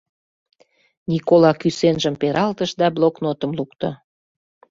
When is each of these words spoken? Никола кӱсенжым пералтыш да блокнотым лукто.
Никола 1.09 1.51
кӱсенжым 1.61 2.15
пералтыш 2.21 2.71
да 2.79 2.87
блокнотым 2.95 3.51
лукто. 3.57 3.89